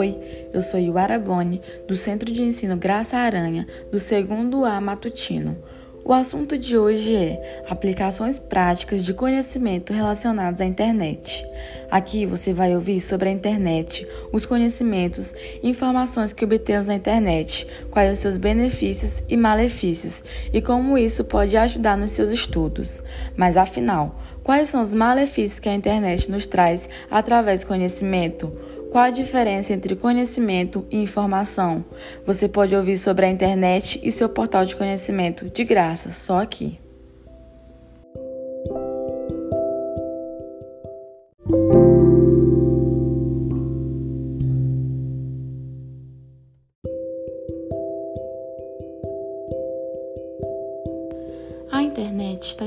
[0.00, 0.18] Oi,
[0.54, 5.58] eu sou Yuara Boni, do Centro de Ensino Graça Aranha, do segundo A Matutino.
[6.02, 11.46] O assunto de hoje é aplicações práticas de conhecimento relacionados à internet.
[11.90, 17.66] Aqui você vai ouvir sobre a internet, os conhecimentos e informações que obtemos na internet,
[17.90, 23.02] quais os seus benefícios e malefícios e como isso pode ajudar nos seus estudos.
[23.36, 28.50] Mas afinal, quais são os malefícios que a internet nos traz através do conhecimento?
[28.90, 31.84] Qual a diferença entre conhecimento e informação?
[32.26, 36.76] Você pode ouvir sobre a internet e seu portal de conhecimento de graça, só aqui.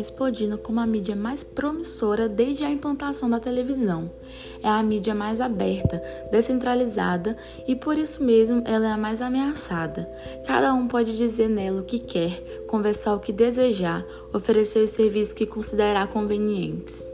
[0.03, 4.11] Explodindo como a mídia mais promissora desde a implantação da televisão.
[4.61, 10.09] É a mídia mais aberta, descentralizada e por isso mesmo ela é a mais ameaçada.
[10.45, 15.33] Cada um pode dizer nela o que quer, conversar o que desejar, oferecer os serviços
[15.33, 17.12] que considerar convenientes.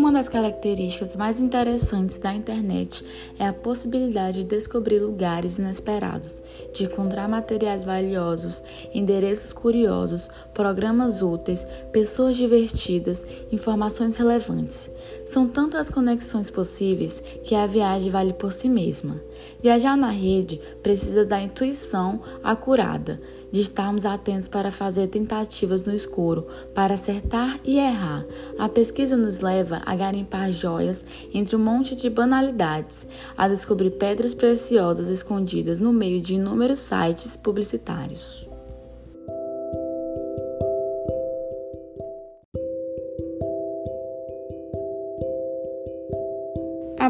[0.00, 3.04] Uma das características mais interessantes da internet
[3.38, 11.66] é a possibilidade de descobrir lugares inesperados, de encontrar materiais valiosos, endereços curiosos, programas úteis,
[11.92, 14.90] pessoas divertidas, informações relevantes.
[15.26, 19.20] São tantas conexões possíveis que a viagem vale por si mesma.
[19.62, 23.20] Viajar na rede precisa da intuição acurada,
[23.50, 28.24] de estarmos atentos para fazer tentativas no escuro, para acertar e errar.
[28.58, 33.06] A pesquisa nos leva a garimpar joias entre um monte de banalidades,
[33.36, 38.49] a descobrir pedras preciosas escondidas no meio de inúmeros sites publicitários.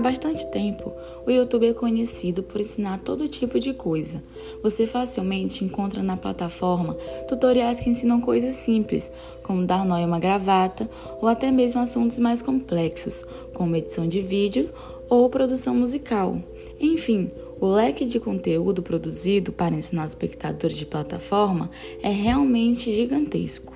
[0.00, 0.92] Bastante tempo,
[1.26, 4.22] o YouTube é conhecido por ensinar todo tipo de coisa.
[4.62, 6.94] Você facilmente encontra na plataforma
[7.28, 9.12] tutoriais que ensinam coisas simples,
[9.42, 10.88] como dar nó em uma gravata,
[11.20, 13.24] ou até mesmo assuntos mais complexos,
[13.54, 14.70] como edição de vídeo
[15.08, 16.38] ou produção musical.
[16.80, 17.30] Enfim,
[17.60, 21.70] o leque de conteúdo produzido para ensinar os espectadores de plataforma
[22.02, 23.69] é realmente gigantesco.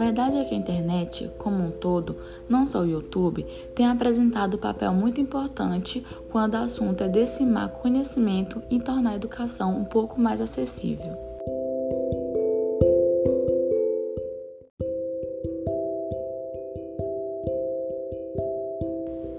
[0.00, 2.16] Verdade é que a internet, como um todo,
[2.48, 3.44] não só o YouTube,
[3.74, 9.16] tem apresentado um papel muito importante quando o assunto é decimar conhecimento e tornar a
[9.16, 11.29] educação um pouco mais acessível.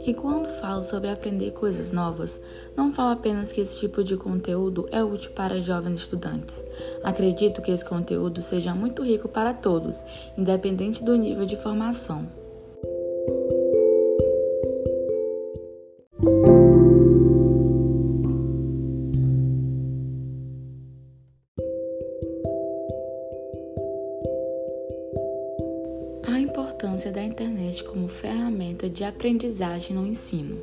[0.04, 2.42] E quando falo sobre aprender coisas novas,
[2.76, 6.64] não falo apenas que esse tipo de conteúdo é útil para jovens estudantes.
[7.04, 10.04] Acredito que esse conteúdo seja muito rico para todos,
[10.36, 12.41] independente do nível de formação.
[27.12, 30.58] Importância da internet como ferramenta de aprendizagem no ensino.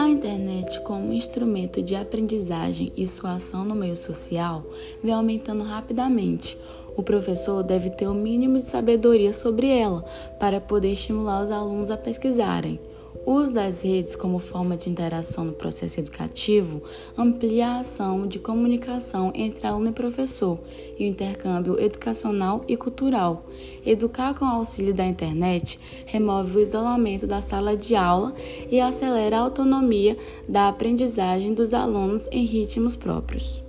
[0.00, 4.64] A internet, como instrumento de aprendizagem e sua ação no meio social,
[5.02, 6.58] vem aumentando rapidamente.
[6.96, 10.04] O professor deve ter o mínimo de sabedoria sobre ela
[10.40, 12.80] para poder estimular os alunos a pesquisarem.
[13.28, 16.82] O uso das redes como forma de interação no processo educativo
[17.14, 20.58] amplia a ação de comunicação entre aluno e professor
[20.98, 23.44] e o intercâmbio educacional e cultural.
[23.84, 28.34] Educar com auxílio da internet remove o isolamento da sala de aula
[28.70, 30.16] e acelera a autonomia
[30.48, 33.67] da aprendizagem dos alunos em ritmos próprios.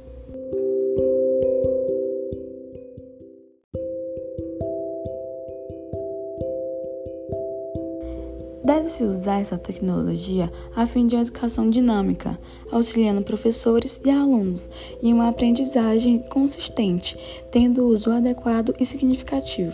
[8.69, 12.39] Deve-se usar essa tecnologia a fim de uma educação dinâmica,
[12.71, 14.69] auxiliando professores e alunos
[15.01, 17.17] em uma aprendizagem consistente,
[17.49, 19.73] tendo uso adequado e significativo.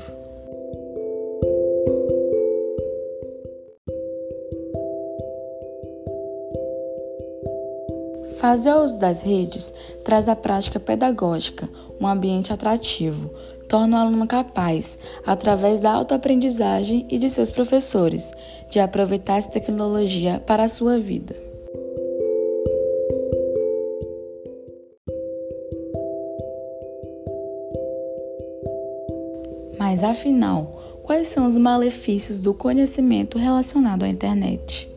[8.39, 9.73] Fazer uso das redes
[10.05, 11.67] traz a prática pedagógica,
[11.99, 13.29] um ambiente atrativo,
[13.75, 18.31] torna o aluno capaz, através da autoaprendizagem e de seus professores,
[18.69, 21.35] de aproveitar essa tecnologia para a sua vida.
[29.77, 34.94] Mas afinal, Quais são os malefícios do conhecimento relacionado à internet?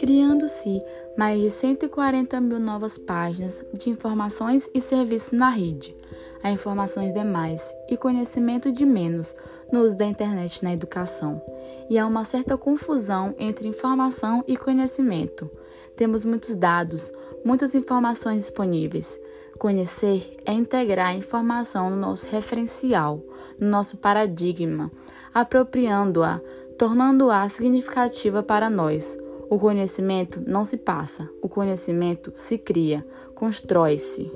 [0.00, 0.82] Criando-se
[1.14, 5.94] mais de 140 mil novas páginas de informações e serviços na rede,
[6.42, 9.36] a informações demais e conhecimento de menos
[9.70, 11.42] no uso da internet na educação.
[11.90, 15.50] E há uma certa confusão entre informação e conhecimento.
[15.98, 17.12] Temos muitos dados,
[17.44, 19.20] muitas informações disponíveis.
[19.58, 23.22] Conhecer é integrar a informação no nosso referencial,
[23.58, 24.90] no nosso paradigma,
[25.34, 26.40] apropriando-a,
[26.78, 29.19] tornando-a significativa para nós.
[29.50, 33.04] O conhecimento não se passa, o conhecimento se cria,
[33.34, 34.30] constrói-se.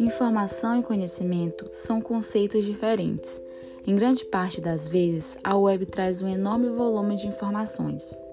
[0.00, 3.40] Informação e conhecimento são conceitos diferentes.
[3.86, 8.25] Em grande parte das vezes, a web traz um enorme volume de informações.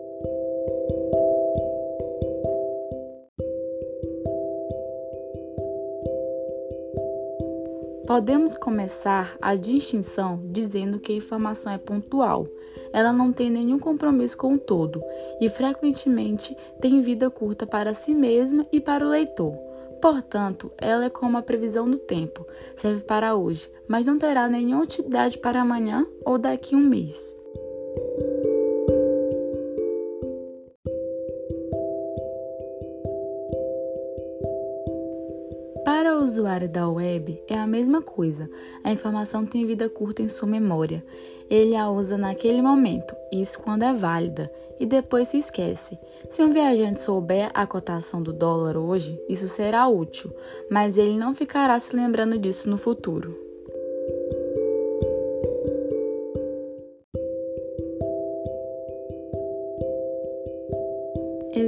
[8.05, 12.47] Podemos começar a distinção dizendo que a informação é pontual.
[12.91, 15.01] Ela não tem nenhum compromisso com o todo
[15.39, 19.53] e frequentemente tem vida curta para si mesma e para o leitor.
[20.01, 22.45] Portanto, ela é como a previsão do tempo,
[22.75, 27.42] serve para hoje, mas não terá nenhuma utilidade para amanhã ou daqui a um mês.
[36.33, 38.49] Usuário da web é a mesma coisa.
[38.83, 41.05] A informação tem vida curta em sua memória.
[41.47, 45.99] Ele a usa naquele momento, isso quando é válida, e depois se esquece.
[46.29, 50.33] Se um viajante souber a cotação do dólar hoje, isso será útil,
[50.71, 53.42] mas ele não ficará se lembrando disso no futuro.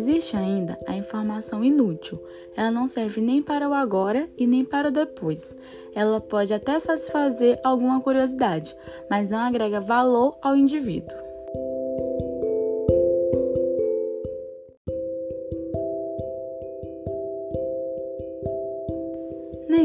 [0.07, 2.23] Existe ainda a informação inútil.
[2.55, 5.57] Ela não serve nem para o agora e nem para o depois.
[5.95, 8.75] Ela pode até satisfazer alguma curiosidade,
[9.09, 11.24] mas não agrega valor ao indivíduo.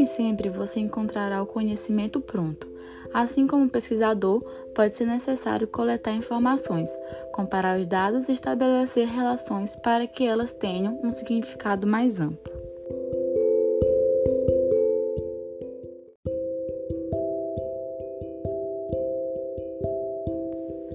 [0.01, 2.67] Nem sempre você encontrará o conhecimento pronto.
[3.13, 4.41] Assim como pesquisador,
[4.73, 6.89] pode ser necessário coletar informações,
[7.31, 12.51] comparar os dados e estabelecer relações para que elas tenham um significado mais amplo.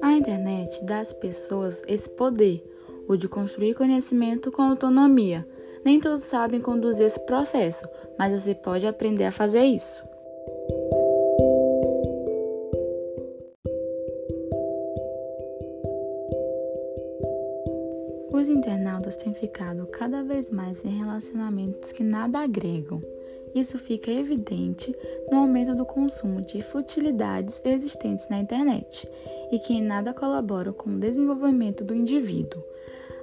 [0.02, 2.61] A internet dá às pessoas esse poder,
[3.06, 5.47] o de construir conhecimento com autonomia.
[5.87, 7.88] Nem todos sabem conduzir esse processo,
[8.19, 10.05] mas você pode aprender a fazer isso.
[18.33, 23.00] Os internautas têm ficado cada vez mais em relacionamentos que nada agregam.
[23.55, 24.93] Isso fica evidente
[25.31, 29.09] no aumento do consumo de futilidades existentes na internet
[29.53, 32.61] e que em nada colaboram com o desenvolvimento do indivíduo.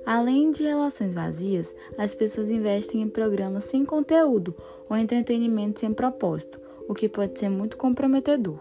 [0.06, 4.54] Além de relações vazias, as pessoas investem em programas sem conteúdo
[4.90, 8.60] ou entretenimento sem propósito, o que pode ser muito comprometedor.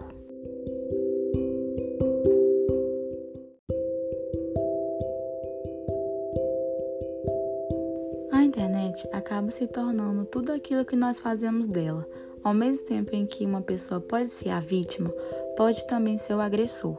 [8.30, 12.06] A internet acaba se tornando tudo aquilo que nós fazemos dela,
[12.44, 15.10] ao mesmo tempo em que uma pessoa pode ser a vítima,
[15.56, 16.96] pode também ser o agressor.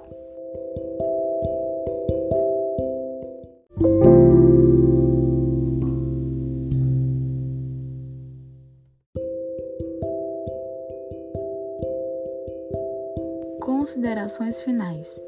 [14.34, 15.28] Considerações finais.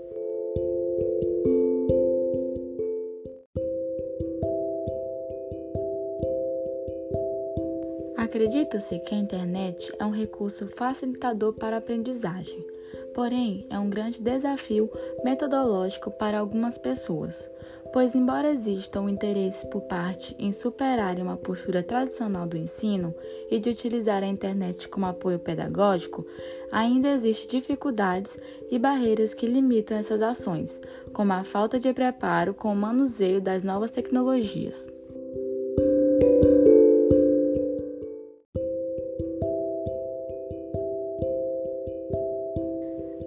[8.18, 12.66] Acredita-se que a internet é um recurso facilitador para a aprendizagem,
[13.14, 14.90] porém é um grande desafio
[15.24, 17.50] metodológico para algumas pessoas
[17.96, 23.16] pois, embora exista um interesse por parte em superar uma postura tradicional do ensino
[23.50, 26.26] e de utilizar a internet como apoio pedagógico,
[26.70, 28.38] ainda existem dificuldades
[28.70, 30.78] e barreiras que limitam essas ações,
[31.14, 34.90] como a falta de preparo com o manuseio das novas tecnologias.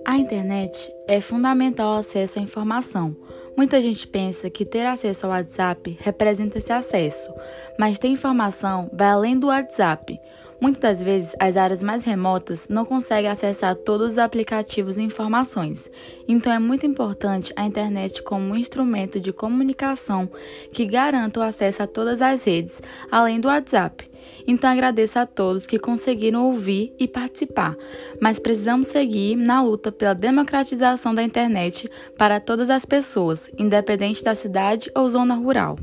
[0.04, 3.16] A internet é fundamental acesso à informação
[3.58, 7.34] Muita gente pensa que ter acesso ao WhatsApp representa esse acesso,
[7.76, 10.16] mas ter informação vai além do WhatsApp.
[10.60, 15.88] Muitas das vezes, as áreas mais remotas não conseguem acessar todos os aplicativos e informações,
[16.26, 20.28] então é muito importante a internet como um instrumento de comunicação
[20.72, 24.10] que garanta o acesso a todas as redes, além do WhatsApp.
[24.48, 27.76] Então agradeço a todos que conseguiram ouvir e participar,
[28.20, 34.34] mas precisamos seguir na luta pela democratização da internet para todas as pessoas, independente da
[34.34, 35.76] cidade ou zona rural.